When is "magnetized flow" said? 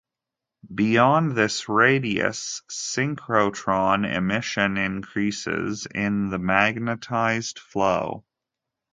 6.39-8.25